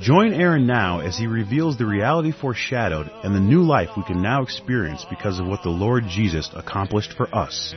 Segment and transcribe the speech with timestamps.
[0.00, 4.20] Join Aaron now as he reveals the reality foreshadowed and the new life we can
[4.20, 7.72] now experience because of what the Lord Jesus accomplished for us.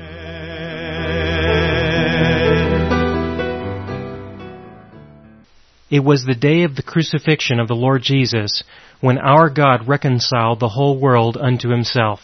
[5.90, 8.63] It was the day of the crucifixion of the Lord Jesus
[8.99, 12.20] when our God reconciled the whole world unto himself.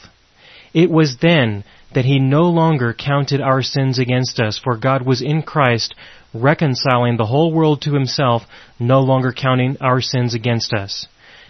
[0.73, 1.63] It was then
[1.95, 5.95] that he no longer counted our sins against us, for God was in Christ
[6.33, 8.43] reconciling the whole world to himself,
[8.77, 11.07] no longer counting our sins against us.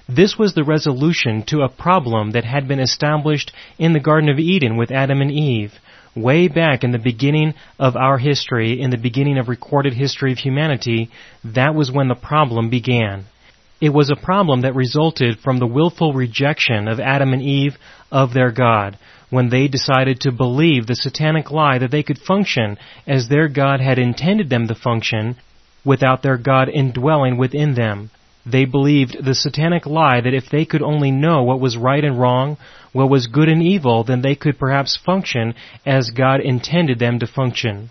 [0.08, 4.38] This was the resolution to a problem that had been established in the Garden of
[4.38, 5.74] Eden with Adam and Eve
[6.16, 10.38] way back in the beginning of our history, in the beginning of recorded history of
[10.38, 11.10] humanity,
[11.44, 13.26] that was when the problem began.
[13.82, 17.76] It was a problem that resulted from the willful rejection of Adam and Eve
[18.12, 18.98] of their God,
[19.36, 23.82] when they decided to believe the satanic lie that they could function as their God
[23.82, 25.36] had intended them to function
[25.84, 28.10] without their God indwelling within them.
[28.46, 32.18] They believed the satanic lie that if they could only know what was right and
[32.18, 32.56] wrong,
[32.94, 35.54] what was good and evil, then they could perhaps function
[35.86, 37.90] as God intended them to function.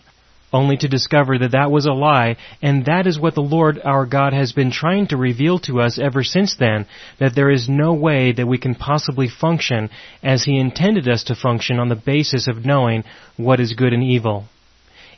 [0.55, 4.07] Only to discover that that was a lie, and that is what the Lord our
[4.07, 6.87] God has been trying to reveal to us ever since then,
[7.19, 9.91] that there is no way that we can possibly function
[10.23, 13.03] as He intended us to function on the basis of knowing
[13.37, 14.45] what is good and evil.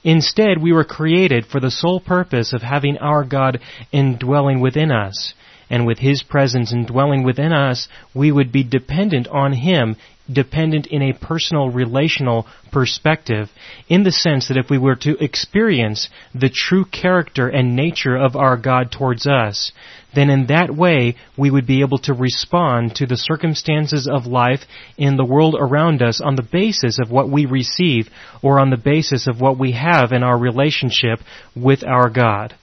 [0.03, 3.61] Instead, we were created for the sole purpose of having our God
[3.93, 5.35] indwelling within us.
[5.69, 9.97] And with His presence indwelling within us, we would be dependent on Him
[10.33, 13.49] dependent in a personal relational perspective
[13.89, 18.37] in the sense that if we were to experience the true character and nature of
[18.37, 19.73] our God towards us,
[20.15, 24.63] then in that way we would be able to respond to the circumstances of life
[24.97, 28.09] in the world around us on the basis of what we receive
[28.43, 31.21] or on the basis of what we have in our relationship
[31.55, 32.55] with our God.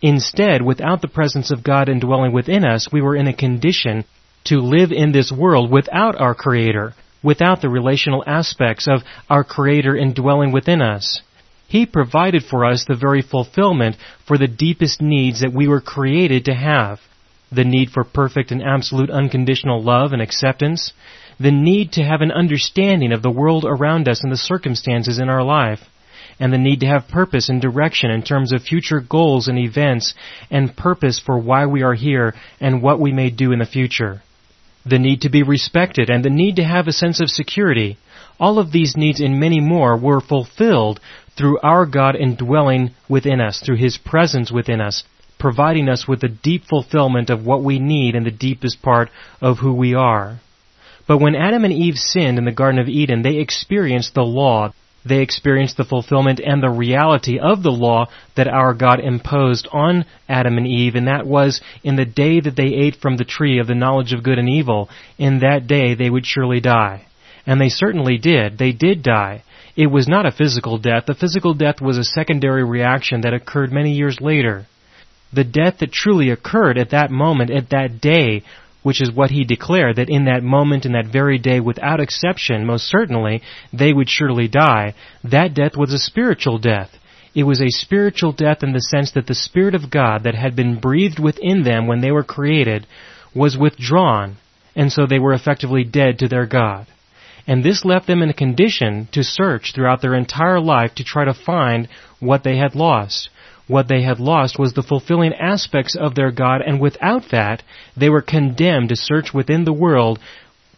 [0.00, 4.04] Instead, without the presence of God indwelling within us, we were in a condition
[4.44, 9.96] to live in this world without our Creator, without the relational aspects of our Creator
[9.96, 11.20] indwelling within us.
[11.68, 16.46] He provided for us the very fulfillment for the deepest needs that we were created
[16.46, 17.00] to have.
[17.52, 20.92] The need for perfect and absolute unconditional love and acceptance.
[21.38, 25.28] The need to have an understanding of the world around us and the circumstances in
[25.28, 25.80] our life.
[26.40, 30.14] And the need to have purpose and direction in terms of future goals and events
[30.50, 34.22] and purpose for why we are here and what we may do in the future
[34.84, 37.98] the need to be respected, and the need to have a sense of security.
[38.40, 41.00] All of these needs and many more were fulfilled
[41.36, 45.04] through our God indwelling within us, through His presence within us,
[45.38, 49.58] providing us with the deep fulfillment of what we need in the deepest part of
[49.58, 50.40] who we are.
[51.06, 54.72] But when Adam and Eve sinned in the Garden of Eden, they experienced the law,
[55.08, 60.04] they experienced the fulfillment and the reality of the law that our God imposed on
[60.28, 63.58] Adam and Eve, and that was in the day that they ate from the tree
[63.58, 64.88] of the knowledge of good and evil,
[65.18, 67.06] in that day they would surely die.
[67.46, 68.58] And they certainly did.
[68.58, 69.42] They did die.
[69.76, 71.06] It was not a physical death.
[71.06, 74.66] The physical death was a secondary reaction that occurred many years later.
[75.32, 78.42] The death that truly occurred at that moment, at that day,
[78.82, 82.64] which is what he declared, that in that moment, in that very day, without exception,
[82.64, 84.94] most certainly, they would surely die.
[85.24, 86.90] That death was a spiritual death.
[87.34, 90.56] It was a spiritual death in the sense that the Spirit of God that had
[90.56, 92.86] been breathed within them when they were created
[93.34, 94.36] was withdrawn,
[94.74, 96.86] and so they were effectively dead to their God.
[97.46, 101.24] And this left them in a condition to search throughout their entire life to try
[101.24, 101.88] to find
[102.20, 103.30] what they had lost.
[103.68, 107.62] What they had lost was the fulfilling aspects of their God, and without that,
[107.96, 110.18] they were condemned to search within the world,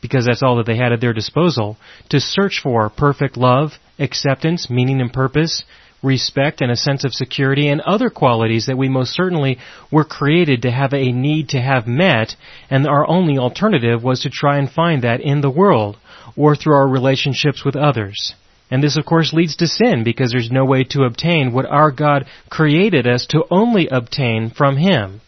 [0.02, 1.76] because that's all that they had at their disposal,
[2.09, 5.65] to search for perfect love, acceptance, meaning and purpose,
[6.03, 9.59] respect and a sense of security and other qualities that we most certainly
[9.91, 12.34] were created to have a need to have met,
[12.70, 15.97] and our only alternative was to try and find that in the world,
[16.36, 18.34] or through our relationships with others.
[18.70, 21.90] And this of course leads to sin because there's no way to obtain what our
[21.90, 25.20] God created us to only obtain from Him.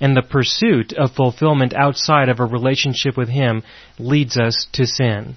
[0.00, 3.62] And the pursuit of fulfillment outside of a relationship with Him
[3.98, 5.36] leads us to sin.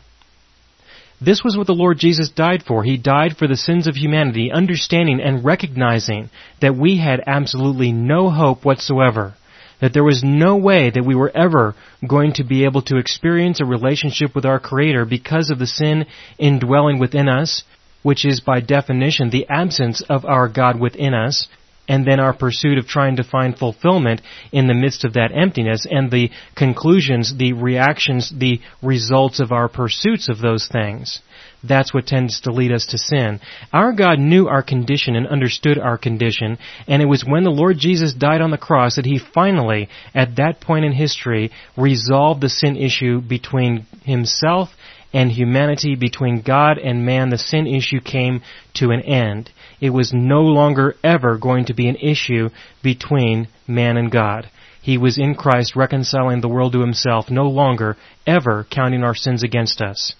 [1.21, 2.83] This was what the Lord Jesus died for.
[2.83, 6.29] He died for the sins of humanity, understanding and recognizing
[6.61, 9.33] that we had absolutely no hope whatsoever.
[9.81, 11.75] That there was no way that we were ever
[12.07, 16.05] going to be able to experience a relationship with our Creator because of the sin
[16.37, 17.63] indwelling within us,
[18.03, 21.47] which is by definition the absence of our God within us,
[21.87, 24.21] and then our pursuit of trying to find fulfillment
[24.51, 29.67] in the midst of that emptiness, and the conclusions, the reactions, the results of our
[29.67, 31.21] pursuits of those things
[31.63, 33.39] that's what tends to lead us to sin.
[33.73, 36.57] Our God knew our condition and understood our condition,
[36.87, 40.37] and it was when the Lord Jesus died on the cross that He finally, at
[40.37, 44.69] that point in history, resolved the sin issue between Himself
[45.11, 47.29] and humanity, between God and man.
[47.29, 48.41] The sin issue came
[48.75, 49.51] to an end.
[49.81, 52.49] It was no longer ever going to be an issue
[52.83, 54.49] between man and God.
[54.81, 59.43] He was in Christ reconciling the world to Himself, no longer ever counting our sins
[59.43, 60.13] against us.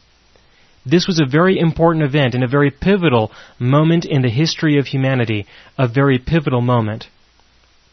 [0.86, 4.88] This was a very important event and a very pivotal moment in the history of
[4.88, 5.46] humanity,
[5.78, 7.08] a very pivotal moment.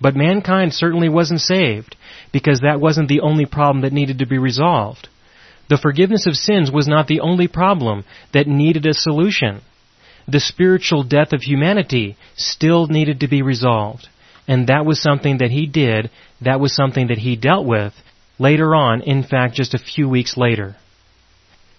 [0.01, 1.97] But mankind certainly wasn't saved,
[2.33, 5.09] because that wasn't the only problem that needed to be resolved.
[5.69, 9.63] The forgiveness of sins was not the only problem that needed a solution.
[10.29, 14.09] The spiritual death of humanity still needed to be resolved.
[14.47, 16.11] And that was something that he did,
[16.41, 17.95] that was something that he dealt with
[18.39, 20.77] later on, in fact, just a few weeks later.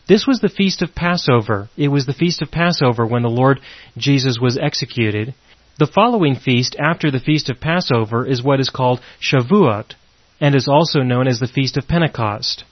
[0.07, 1.69] This was the feast of Passover.
[1.75, 3.59] It was the feast of Passover when the Lord
[3.97, 5.33] Jesus was executed.
[5.79, 9.95] The following feast after the feast of Passover is what is called Shavuot,
[10.39, 12.63] and is also known as the feast of Pentecost.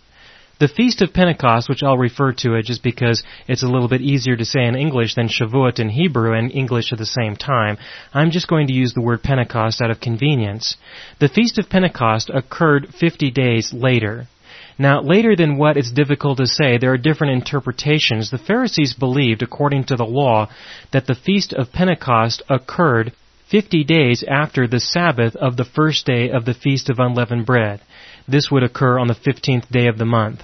[0.57, 3.99] The Feast of Pentecost, which I'll refer to it just because it's a little bit
[3.99, 7.77] easier to say in English than Shavuot in Hebrew and English at the same time,
[8.13, 10.77] I'm just going to use the word Pentecost out of convenience.
[11.19, 14.29] The Feast of Pentecost occurred 50 days later.
[14.77, 18.29] Now, later than what it's difficult to say, there are different interpretations.
[18.29, 20.49] The Pharisees believed, according to the law,
[20.91, 23.13] that the Feast of Pentecost occurred
[23.49, 27.79] 50 days after the Sabbath of the first day of the Feast of Unleavened Bread.
[28.27, 30.41] This would occur on the 15th day of the month.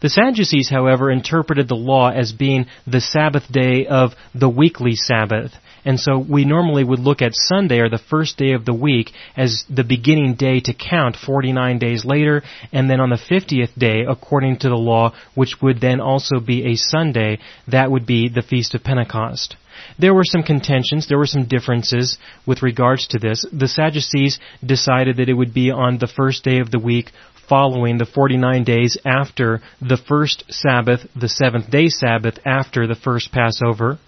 [0.00, 5.52] The Sadducees, however, interpreted the law as being the Sabbath day of the weekly Sabbath.
[5.84, 9.12] And so we normally would look at Sunday or the first day of the week
[9.36, 12.42] as the beginning day to count 49 days later,
[12.72, 16.72] and then on the 50th day, according to the law, which would then also be
[16.72, 17.38] a Sunday,
[17.68, 19.56] that would be the Feast of Pentecost.
[19.98, 23.46] There were some contentions, there were some differences with regards to this.
[23.52, 27.10] The Sadducees decided that it would be on the first day of the week
[27.48, 33.32] following the 49 days after the first Sabbath, the seventh day Sabbath after the first
[33.32, 33.98] Passover.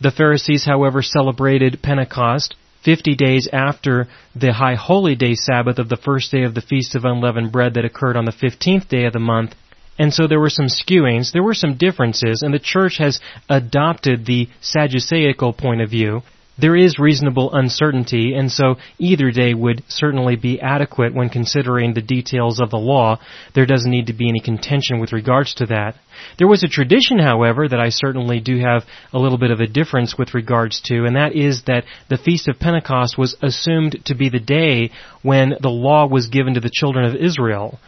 [0.00, 2.54] The Pharisees, however, celebrated Pentecost
[2.84, 6.94] 50 days after the High Holy Day Sabbath of the first day of the Feast
[6.94, 9.54] of Unleavened Bread that occurred on the 15th day of the month.
[9.98, 14.26] And so there were some skewings, there were some differences, and the church has adopted
[14.26, 16.22] the Sadduceical point of view
[16.58, 22.00] there is reasonable uncertainty, and so either day would certainly be adequate when considering the
[22.00, 23.20] details of the law.
[23.54, 25.96] There doesn't need to be any contention with regards to that.
[26.38, 29.66] There was a tradition, however, that I certainly do have a little bit of a
[29.66, 34.14] difference with regards to, and that is that the Feast of Pentecost was assumed to
[34.14, 34.90] be the day
[35.22, 37.78] when the law was given to the children of Israel.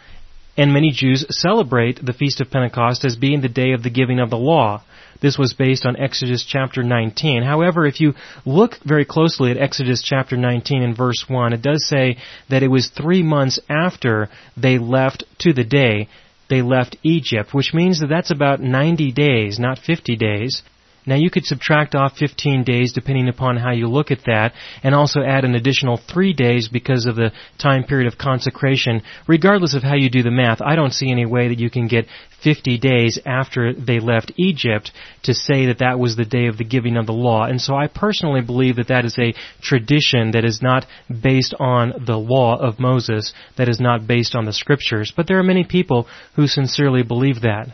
[0.58, 4.18] And many Jews celebrate the Feast of Pentecost as being the day of the giving
[4.18, 4.82] of the law.
[5.20, 7.42] This was based on Exodus chapter 19.
[7.42, 11.86] However, if you look very closely at Exodus chapter 19 and verse 1, it does
[11.88, 12.18] say
[12.50, 16.08] that it was three months after they left to the day
[16.48, 20.62] they left Egypt, which means that that's about 90 days, not 50 days.
[21.08, 24.94] Now you could subtract off 15 days depending upon how you look at that, and
[24.94, 29.00] also add an additional 3 days because of the time period of consecration.
[29.26, 31.88] Regardless of how you do the math, I don't see any way that you can
[31.88, 32.06] get
[32.44, 36.64] 50 days after they left Egypt to say that that was the day of the
[36.64, 37.44] giving of the law.
[37.44, 42.04] And so I personally believe that that is a tradition that is not based on
[42.06, 45.12] the law of Moses, that is not based on the scriptures.
[45.16, 47.68] But there are many people who sincerely believe that.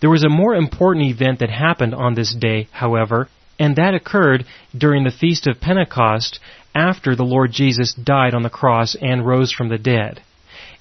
[0.00, 3.28] There was a more important event that happened on this day, however,
[3.58, 4.44] and that occurred
[4.76, 6.38] during the Feast of Pentecost
[6.74, 10.22] after the Lord Jesus died on the cross and rose from the dead.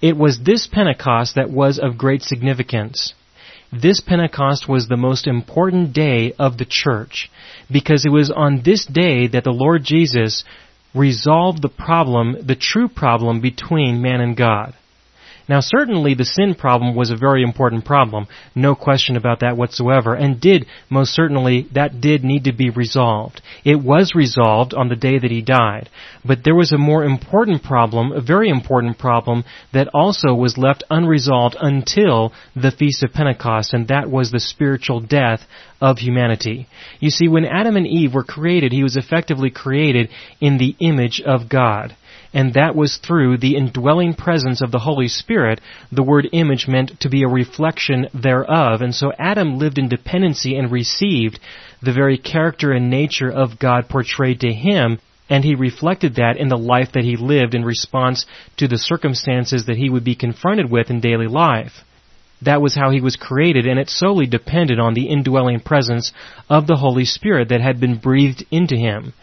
[0.02, 3.14] It was this Pentecost that was of great significance.
[3.74, 7.30] This Pentecost was the most important day of the church
[7.72, 10.44] because it was on this day that the Lord Jesus
[10.94, 14.74] resolved the problem, the true problem between man and God.
[15.50, 20.14] Now certainly the sin problem was a very important problem, no question about that whatsoever,
[20.14, 23.42] and did, most certainly, that did need to be resolved.
[23.64, 25.90] It was resolved on the day that he died.
[26.26, 30.84] But there was a more important problem, a very important problem, that also was left
[30.90, 35.42] unresolved until the Feast of Pentecost, and that was the spiritual death
[35.80, 36.68] of humanity.
[37.00, 40.10] You see, when Adam and Eve were created, he was effectively created
[40.42, 41.96] in the image of God.
[42.34, 45.62] And that was through the indwelling presence of the Holy Spirit.
[45.92, 50.56] The word image meant to be a reflection thereof, and so Adam lived in dependency
[50.56, 51.40] and received
[51.82, 56.48] the very character and nature of God portrayed to him, and he reflected that in
[56.48, 58.26] the life that he lived in response
[58.58, 61.84] to the circumstances that he would be confronted with in daily life.
[62.44, 66.12] That was how he was created, and it solely depended on the indwelling presence
[66.50, 69.14] of the Holy Spirit that had been breathed into him.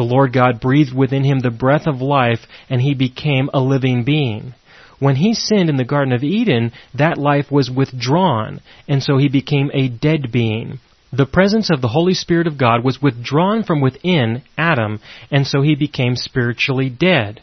[0.00, 4.02] The Lord God breathed within him the breath of life, and he became a living
[4.02, 4.54] being.
[4.98, 9.28] When he sinned in the Garden of Eden, that life was withdrawn, and so he
[9.28, 10.78] became a dead being.
[11.12, 15.60] The presence of the Holy Spirit of God was withdrawn from within Adam, and so
[15.60, 17.42] he became spiritually dead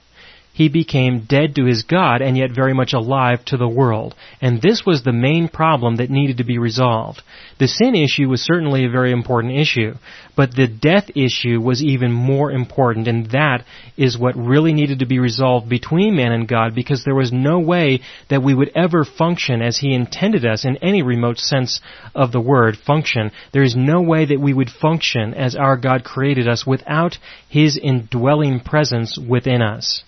[0.57, 4.15] he became dead to his God and yet very much alive to the world.
[4.41, 7.21] And this was the main problem that needed to be resolved.
[7.59, 9.93] The sin issue was certainly a very important issue,
[10.35, 13.65] but the death issue was even more important, and that
[13.97, 17.59] is what really needed to be resolved between man and God because there was no
[17.59, 21.81] way that we would ever function as he intended us in any remote sense
[22.15, 23.29] of the word function.
[23.53, 27.77] There is no way that we would function as our God created us without his
[27.77, 30.03] indwelling presence within us.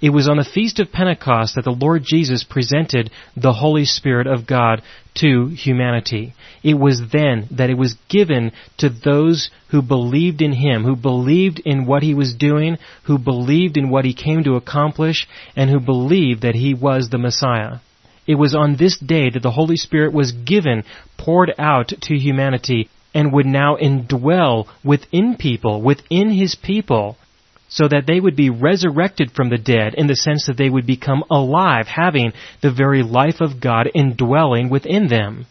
[0.00, 4.26] It was on the Feast of Pentecost that the Lord Jesus presented the Holy Spirit
[4.26, 4.82] of God
[5.14, 6.34] to humanity.
[6.62, 11.60] It was then that it was given to those who believed in Him, who believed
[11.64, 15.26] in what He was doing, who believed in what He came to accomplish,
[15.56, 17.78] and who believed that He was the Messiah.
[18.26, 20.84] It was on this day that the Holy Spirit was given,
[21.16, 27.16] poured out to humanity, and would now indwell within people, within His people,
[27.68, 30.86] so that they would be resurrected from the dead in the sense that they would
[30.86, 32.32] become alive, having
[32.62, 35.46] the very life of God indwelling within them.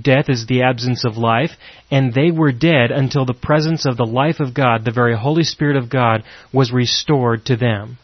[0.00, 1.52] Death is the absence of life,
[1.90, 5.44] and they were dead until the presence of the life of God, the very Holy
[5.44, 7.98] Spirit of God, was restored to them.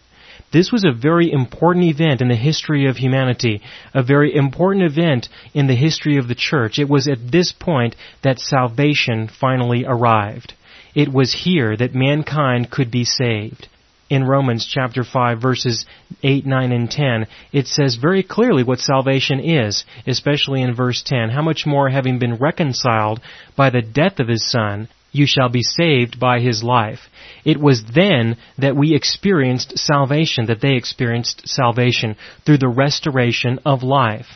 [0.53, 3.63] This was a very important event in the history of humanity,
[3.95, 6.79] a very important event in the history of the church.
[6.79, 10.53] It was at this point that salvation finally arrived.
[10.95, 13.69] It was here that mankind could be saved.
[14.11, 15.87] In Romans chapter 5 verses
[16.23, 21.31] 8, 9, and 10, it says very clearly what salvation is, especially in verse 10.
[21.31, 23.23] How much more having been reconciled
[23.57, 27.01] by the death of his son, you shall be saved by his life.
[27.43, 33.83] It was then that we experienced salvation, that they experienced salvation through the restoration of
[33.83, 34.27] life.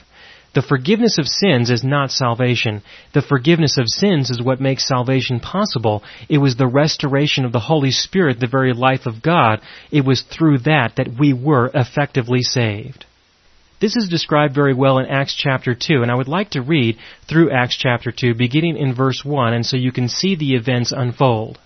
[0.57, 2.81] The forgiveness of sins is not salvation.
[3.13, 6.03] The forgiveness of sins is what makes salvation possible.
[6.31, 9.61] It was the restoration of the Holy Spirit, the very life of God.
[9.91, 13.05] It was through that that we were effectively saved.
[13.83, 16.97] This is described very well in Acts chapter 2, and I would like to read
[17.29, 20.91] through Acts chapter 2, beginning in verse 1, and so you can see the events
[20.91, 21.59] unfold.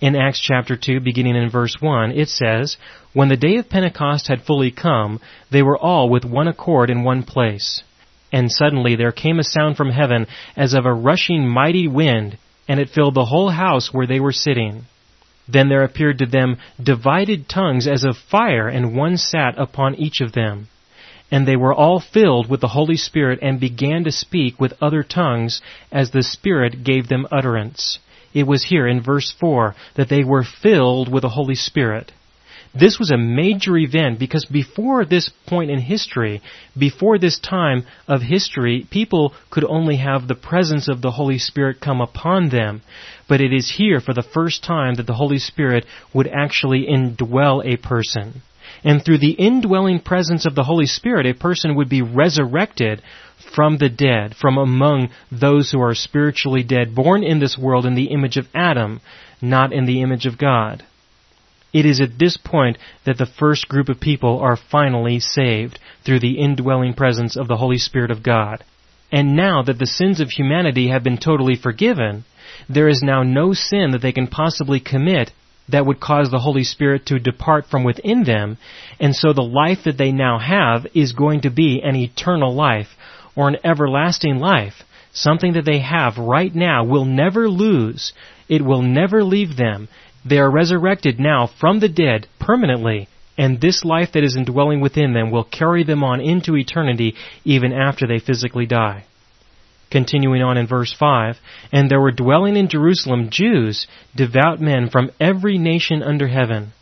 [0.00, 2.78] In Acts chapter 2, beginning in verse 1, it says,
[3.12, 5.20] When the day of Pentecost had fully come,
[5.50, 7.82] they were all with one accord in one place.
[8.32, 12.80] And suddenly there came a sound from heaven as of a rushing mighty wind, and
[12.80, 14.86] it filled the whole house where they were sitting.
[15.48, 20.20] Then there appeared to them divided tongues as of fire, and one sat upon each
[20.20, 20.68] of them.
[21.30, 25.02] And they were all filled with the Holy Spirit and began to speak with other
[25.02, 27.98] tongues as the Spirit gave them utterance.
[28.34, 32.12] It was here in verse 4 that they were filled with the Holy Spirit.
[32.78, 36.42] This was a major event because before this point in history,
[36.76, 41.80] before this time of history, people could only have the presence of the Holy Spirit
[41.80, 42.82] come upon them.
[43.28, 47.64] But it is here for the first time that the Holy Spirit would actually indwell
[47.64, 48.42] a person.
[48.84, 53.00] And through the indwelling presence of the Holy Spirit, a person would be resurrected
[53.54, 57.94] from the dead, from among those who are spiritually dead, born in this world in
[57.94, 59.00] the image of Adam,
[59.40, 60.84] not in the image of God.
[61.76, 66.20] It is at this point that the first group of people are finally saved through
[66.20, 68.64] the indwelling presence of the Holy Spirit of God.
[69.12, 72.24] And now that the sins of humanity have been totally forgiven,
[72.66, 75.32] there is now no sin that they can possibly commit
[75.68, 78.56] that would cause the Holy Spirit to depart from within them,
[78.98, 82.88] and so the life that they now have is going to be an eternal life,
[83.36, 84.82] or an everlasting life.
[85.12, 88.14] Something that they have right now will never lose.
[88.48, 89.88] It will never leave them.
[90.26, 93.06] They are resurrected now from the dead permanently,
[93.38, 97.14] and this life that is indwelling within them will carry them on into eternity
[97.44, 99.04] even after they physically die.
[99.88, 101.38] Continuing on in verse 5,
[101.70, 106.72] And there were dwelling in Jerusalem Jews, devout men from every nation under heaven.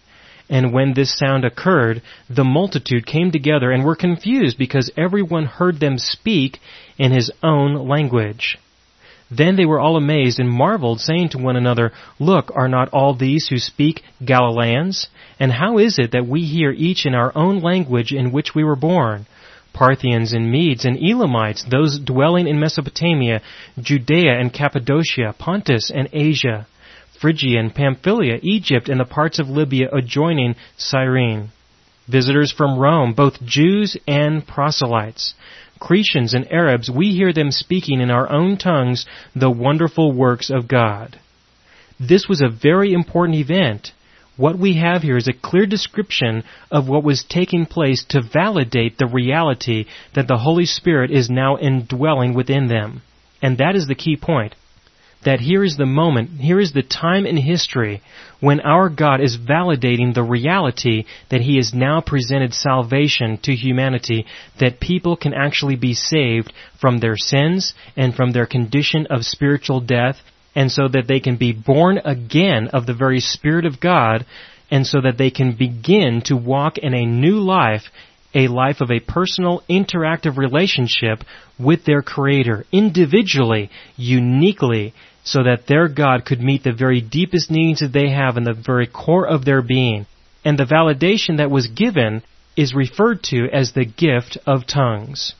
[0.48, 5.80] And when this sound occurred, the multitude came together and were confused because everyone heard
[5.80, 6.60] them speak
[6.96, 8.58] in his own language.
[9.30, 13.14] Then they were all amazed and marveled, saying to one another, Look, are not all
[13.14, 15.08] these who speak Galileans?
[15.40, 18.64] And how is it that we hear each in our own language in which we
[18.64, 19.26] were born?
[19.72, 23.40] Parthians and Medes and Elamites, those dwelling in Mesopotamia,
[23.80, 26.66] Judea and Cappadocia, Pontus and Asia,
[27.20, 31.50] Phrygia and Pamphylia, Egypt and the parts of Libya adjoining Cyrene.
[32.06, 35.34] Visitors from Rome, both Jews and proselytes.
[35.80, 40.68] Cretians and Arabs, we hear them speaking in our own tongues the wonderful works of
[40.68, 41.18] God.
[41.98, 43.92] This was a very important event.
[44.36, 48.98] What we have here is a clear description of what was taking place to validate
[48.98, 53.02] the reality that the Holy Spirit is now indwelling within them.
[53.40, 54.54] And that is the key point
[55.24, 58.02] that here is the moment, here is the time in history
[58.40, 64.26] when our God is validating the reality that He has now presented salvation to humanity,
[64.60, 69.80] that people can actually be saved from their sins and from their condition of spiritual
[69.80, 70.16] death,
[70.54, 74.26] and so that they can be born again of the very Spirit of God,
[74.70, 77.84] and so that they can begin to walk in a new life
[78.34, 81.20] a life of a personal, interactive relationship
[81.58, 84.92] with their Creator, individually, uniquely,
[85.24, 88.52] so that their God could meet the very deepest needs that they have in the
[88.52, 90.06] very core of their being.
[90.44, 92.22] And the validation that was given
[92.56, 95.34] is referred to as the gift of tongues.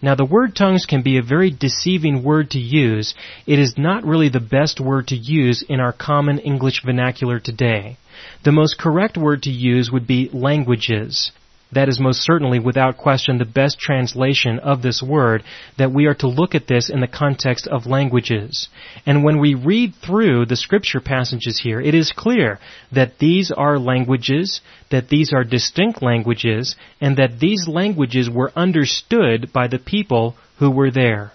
[0.00, 3.14] Now the word tongues can be a very deceiving word to use.
[3.46, 7.96] It is not really the best word to use in our common English vernacular today.
[8.44, 11.32] The most correct word to use would be languages.
[11.72, 15.42] That is most certainly, without question, the best translation of this word,
[15.78, 18.68] that we are to look at this in the context of languages.
[19.04, 22.60] And when we read through the scripture passages here, it is clear
[22.92, 29.52] that these are languages, that these are distinct languages, and that these languages were understood
[29.52, 31.32] by the people who were there.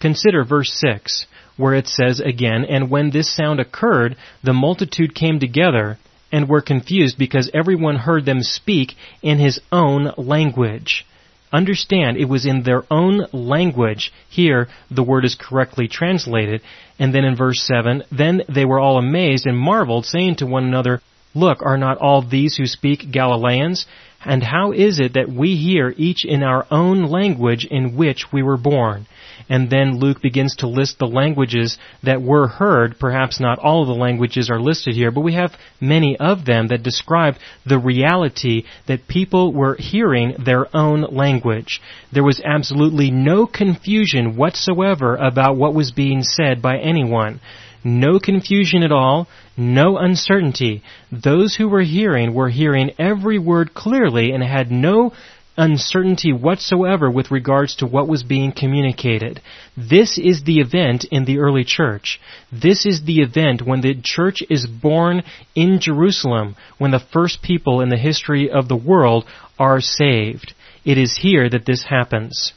[0.00, 1.26] Consider verse 6,
[1.56, 5.98] where it says again, And when this sound occurred, the multitude came together,
[6.32, 11.06] and were confused because everyone heard them speak in his own language.
[11.52, 14.12] Understand, it was in their own language.
[14.28, 16.62] Here, the word is correctly translated.
[16.98, 20.64] And then in verse 7, then they were all amazed and marveled, saying to one
[20.64, 21.00] another,
[21.34, 23.86] Look, are not all these who speak Galileans?
[24.24, 28.42] And how is it that we hear each in our own language in which we
[28.42, 29.06] were born?
[29.48, 32.98] And then Luke begins to list the languages that were heard.
[32.98, 36.68] Perhaps not all of the languages are listed here, but we have many of them
[36.68, 37.34] that describe
[37.66, 41.82] the reality that people were hearing their own language.
[42.12, 47.40] There was absolutely no confusion whatsoever about what was being said by anyone.
[47.84, 50.82] No confusion at all, no uncertainty.
[51.12, 55.12] Those who were hearing were hearing every word clearly and had no
[55.56, 59.40] uncertainty whatsoever with regards to what was being communicated.
[59.76, 62.20] This is the event in the early church.
[62.50, 65.22] This is the event when the church is born
[65.54, 69.24] in Jerusalem, when the first people in the history of the world
[69.58, 70.54] are saved.
[70.84, 72.52] It is here that this happens.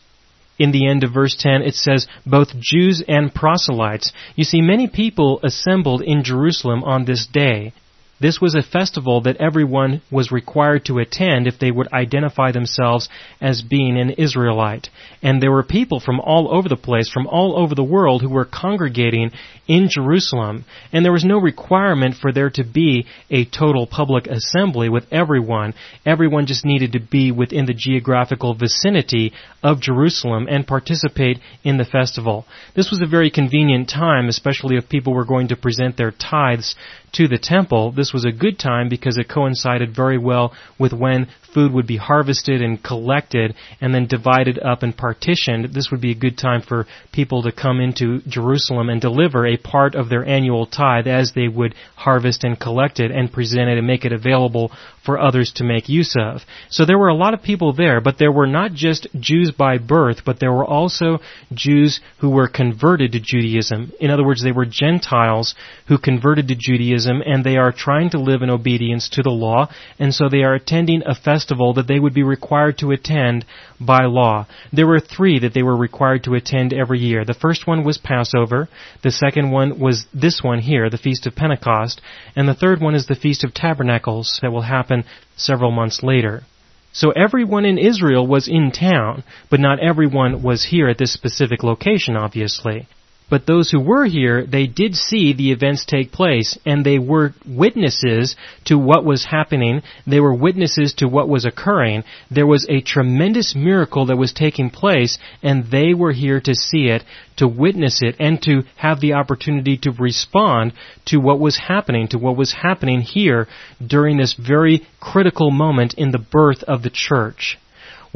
[0.59, 4.11] In the end of verse 10, it says, both Jews and proselytes.
[4.35, 7.73] You see, many people assembled in Jerusalem on this day.
[8.19, 13.09] This was a festival that everyone was required to attend if they would identify themselves
[13.39, 14.89] as being an Israelite.
[15.21, 18.29] And there were people from all over the place, from all over the world, who
[18.29, 19.31] were congregating
[19.67, 20.65] in Jerusalem.
[20.91, 25.75] And there was no requirement for there to be a total public assembly with everyone.
[26.03, 31.85] Everyone just needed to be within the geographical vicinity of Jerusalem and participate in the
[31.85, 32.45] festival.
[32.75, 36.75] This was a very convenient time, especially if people were going to present their tithes
[37.13, 41.27] to the temple, this was a good time because it coincided very well with when
[41.57, 45.73] food would be harvested and collected and then divided up and partitioned.
[45.73, 49.57] This would be a good time for people to come into Jerusalem and deliver a
[49.57, 53.79] part of their annual tithe as they would harvest and collect it and present it
[53.79, 54.71] and make it available
[55.03, 56.41] for others to make use of.
[56.69, 59.79] So there were a lot of people there, but there were not just Jews by
[59.79, 61.19] birth, but there were also
[61.51, 63.93] Jews who were converted to Judaism.
[63.99, 65.55] In other words, they were Gentiles
[65.87, 69.69] who converted to Judaism and they are trying to live in obedience to the law,
[69.97, 73.45] and so they are attending a festival that they would be required to attend
[73.79, 74.45] by law.
[74.73, 77.23] There were three that they were required to attend every year.
[77.25, 78.67] The first one was Passover,
[79.03, 82.01] the second one was this one here, the Feast of Pentecost,
[82.35, 85.03] and the third one is the Feast of Tabernacles that will happen
[85.35, 86.43] several months later.
[86.91, 91.61] So everyone in Israel was in town, but not everyone was here at this specific
[91.61, 92.87] location, obviously.
[93.29, 97.33] But those who were here, they did see the events take place, and they were
[97.45, 99.81] witnesses to what was happening.
[100.05, 102.05] They were witnesses to what was occurring.
[102.31, 106.87] There was a tremendous miracle that was taking place, and they were here to see
[106.87, 107.03] it,
[107.35, 110.71] to witness it, and to have the opportunity to respond
[111.07, 113.47] to what was happening, to what was happening here
[113.85, 117.57] during this very critical moment in the birth of the church.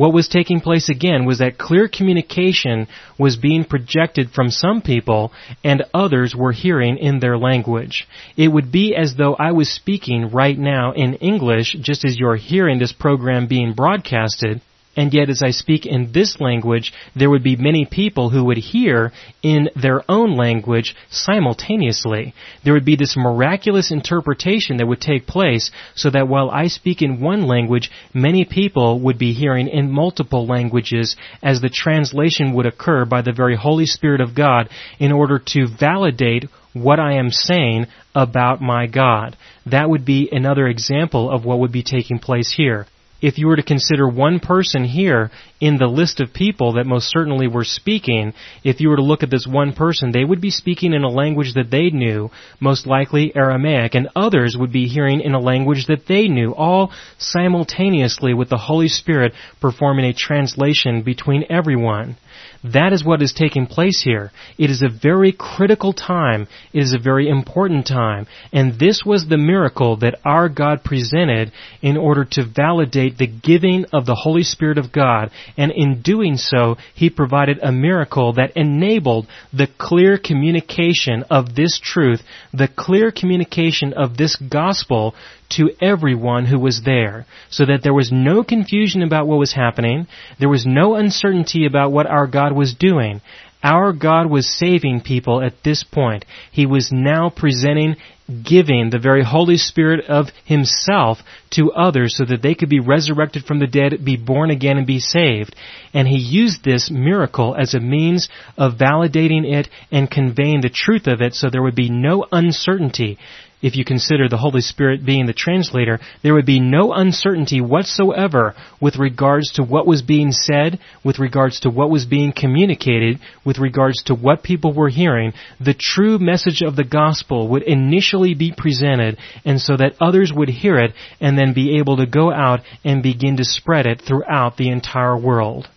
[0.01, 2.87] What was taking place again was that clear communication
[3.19, 5.31] was being projected from some people
[5.63, 8.07] and others were hearing in their language.
[8.35, 12.35] It would be as though I was speaking right now in English just as you're
[12.35, 14.61] hearing this program being broadcasted
[14.93, 18.57] and yet, as I speak in this language, there would be many people who would
[18.57, 22.33] hear in their own language simultaneously.
[22.65, 27.01] There would be this miraculous interpretation that would take place so that while I speak
[27.01, 32.65] in one language, many people would be hearing in multiple languages as the translation would
[32.65, 34.67] occur by the very Holy Spirit of God
[34.99, 39.37] in order to validate what I am saying about my God.
[39.65, 42.87] That would be another example of what would be taking place here
[43.21, 47.09] if you were to consider one person here in the list of people that most
[47.09, 50.49] certainly were speaking, if you were to look at this one person, they would be
[50.49, 52.29] speaking in a language that they knew,
[52.59, 56.91] most likely Aramaic, and others would be hearing in a language that they knew, all
[57.17, 62.17] simultaneously with the Holy Spirit performing a translation between everyone.
[62.63, 64.31] That is what is taking place here.
[64.57, 66.47] It is a very critical time.
[66.73, 68.27] It is a very important time.
[68.53, 73.85] And this was the miracle that our God presented in order to validate the giving
[73.91, 75.31] of the Holy Spirit of God.
[75.57, 81.79] And in doing so, He provided a miracle that enabled the clear communication of this
[81.81, 82.21] truth,
[82.53, 85.15] the clear communication of this gospel
[85.51, 90.07] to everyone who was there, so that there was no confusion about what was happening,
[90.39, 93.21] there was no uncertainty about what our God was doing.
[93.63, 96.25] Our God was saving people at this point.
[96.51, 97.95] He was now presenting,
[98.43, 101.19] giving the very Holy Spirit of Himself
[101.51, 104.87] to others so that they could be resurrected from the dead, be born again, and
[104.87, 105.55] be saved.
[105.93, 111.05] And He used this miracle as a means of validating it and conveying the truth
[111.05, 113.19] of it so there would be no uncertainty
[113.61, 118.55] if you consider the Holy Spirit being the translator, there would be no uncertainty whatsoever
[118.79, 123.59] with regards to what was being said, with regards to what was being communicated, with
[123.59, 125.33] regards to what people were hearing.
[125.59, 130.49] The true message of the gospel would initially be presented, and so that others would
[130.49, 134.57] hear it and then be able to go out and begin to spread it throughout
[134.57, 135.67] the entire world.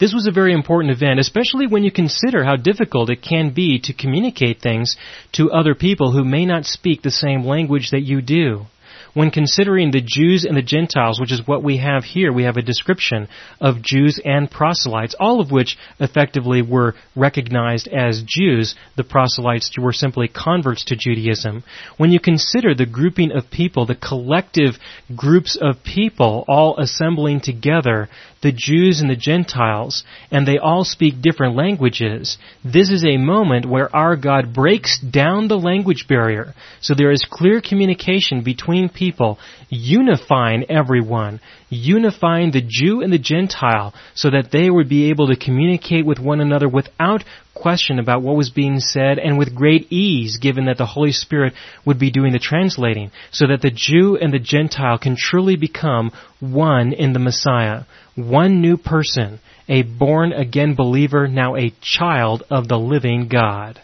[0.00, 3.78] This was a very important event, especially when you consider how difficult it can be
[3.84, 4.96] to communicate things
[5.32, 8.66] to other people who may not speak the same language that you do
[9.14, 12.56] when considering the Jews and the Gentiles, which is what we have here, we have
[12.56, 13.28] a description
[13.60, 18.74] of Jews and proselytes, all of which effectively were recognized as Jews.
[18.96, 21.62] The proselytes were simply converts to Judaism.
[21.96, 24.74] When you consider the grouping of people, the collective
[25.14, 28.08] groups of people all assembling together,
[28.44, 33.64] the Jews and the Gentiles, and they all speak different languages, this is a moment
[33.64, 36.54] where our God breaks down the language barrier.
[36.82, 39.38] So there is clear communication between people
[39.70, 45.36] unifying everyone, unifying the Jew and the Gentile so that they would be able to
[45.36, 50.36] communicate with one another without question about what was being said and with great ease
[50.38, 54.32] given that the Holy Spirit would be doing the translating so that the Jew and
[54.32, 59.38] the Gentile can truly become one in the Messiah, one new person,
[59.68, 63.80] a born again believer, now a child of the living God.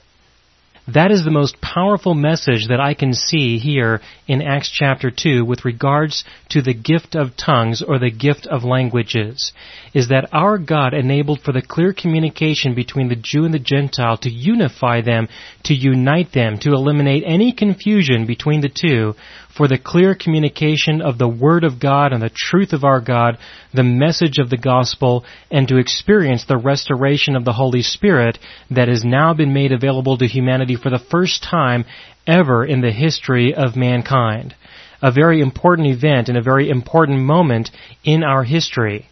[0.95, 5.45] That is the most powerful message that I can see here in Acts chapter 2
[5.45, 9.53] with regards to the gift of tongues or the gift of languages.
[9.95, 14.17] Is that our God enabled for the clear communication between the Jew and the Gentile
[14.19, 15.29] to unify them,
[15.65, 19.15] to unite them, to eliminate any confusion between the two,
[19.61, 23.37] for the clear communication of the Word of God and the truth of our God,
[23.75, 28.39] the message of the gospel, and to experience the restoration of the Holy Spirit
[28.71, 31.85] that has now been made available to humanity for the first time
[32.27, 34.55] ever in the history of mankind.
[35.03, 37.71] A very important event and a very important moment
[38.03, 39.11] in our history.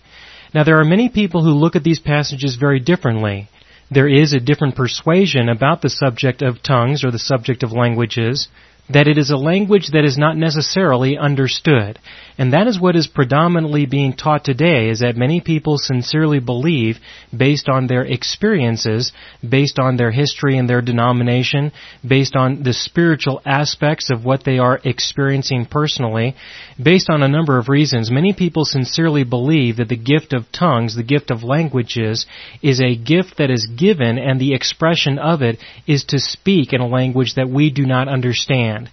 [0.55, 3.51] Now there are many people who look at these passages very differently.
[3.91, 8.49] There is a different persuasion about the subject of tongues or the subject of languages
[8.91, 11.99] that it is a language that is not necessarily understood.
[12.39, 16.99] And that is what is predominantly being taught today is that many people sincerely believe
[17.37, 19.13] based on their experiences,
[19.47, 21.73] based on their history and their denomination,
[22.07, 26.37] based on the spiritual aspects of what they are experiencing personally,
[26.81, 28.09] based on a number of reasons.
[28.09, 32.25] Many people sincerely believe that the gift of tongues, the gift of languages,
[32.63, 36.81] is a gift that is given and the expression of it is to speak in
[36.81, 38.91] a language that we do not understand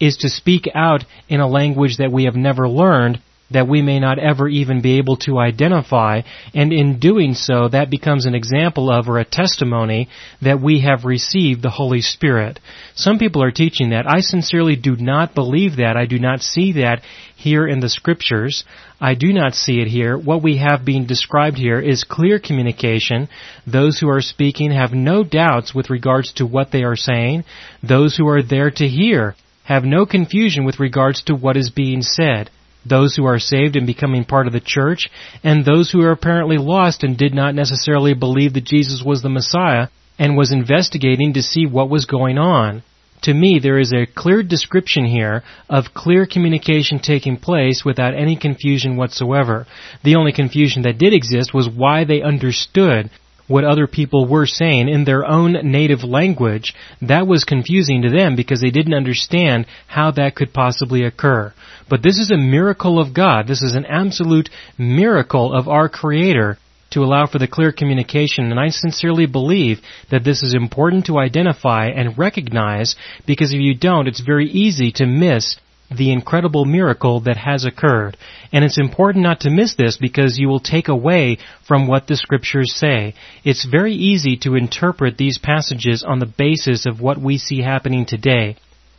[0.00, 4.00] is to speak out in a language that we have never learned that we may
[4.00, 8.90] not ever even be able to identify, and in doing so, that becomes an example
[8.90, 10.08] of or a testimony
[10.42, 12.58] that we have received the Holy Spirit.
[12.94, 14.06] Some people are teaching that.
[14.08, 15.96] I sincerely do not believe that.
[15.96, 17.02] I do not see that
[17.36, 18.64] here in the scriptures.
[19.00, 20.18] I do not see it here.
[20.18, 23.28] What we have being described here is clear communication.
[23.66, 27.44] Those who are speaking have no doubts with regards to what they are saying.
[27.82, 32.02] Those who are there to hear have no confusion with regards to what is being
[32.02, 32.50] said.
[32.84, 35.10] Those who are saved and becoming part of the church,
[35.42, 39.28] and those who are apparently lost and did not necessarily believe that Jesus was the
[39.28, 42.84] Messiah and was investigating to see what was going on.
[43.22, 48.36] To me, there is a clear description here of clear communication taking place without any
[48.36, 49.66] confusion whatsoever.
[50.04, 53.10] The only confusion that did exist was why they understood
[53.48, 58.36] what other people were saying in their own native language, that was confusing to them
[58.36, 61.52] because they didn't understand how that could possibly occur.
[61.88, 63.46] But this is a miracle of God.
[63.46, 66.58] This is an absolute miracle of our Creator
[66.90, 69.80] to allow for the clear communication, and I sincerely believe
[70.10, 74.92] that this is important to identify and recognize because if you don't, it's very easy
[74.92, 75.56] to miss
[75.90, 78.16] the incredible miracle that has occurred.
[78.52, 82.16] And it's important not to miss this because you will take away from what the
[82.16, 83.14] scriptures say.
[83.44, 88.06] It's very easy to interpret these passages on the basis of what we see happening
[88.06, 88.56] today.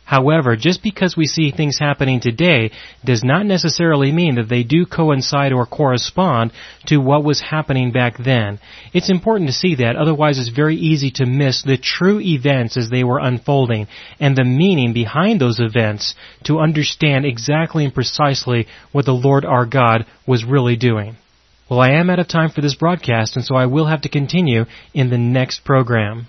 [0.08, 2.70] However, just because we see things happening today
[3.04, 6.52] does not necessarily mean that they do coincide or correspond
[6.86, 8.58] to what was happening back then.
[8.94, 12.88] It's important to see that, otherwise it's very easy to miss the true events as
[12.88, 13.86] they were unfolding
[14.18, 19.66] and the meaning behind those events to understand exactly and precisely what the Lord our
[19.66, 21.16] God was really doing.
[21.68, 24.08] Well, I am out of time for this broadcast, and so I will have to
[24.08, 26.28] continue in the next program.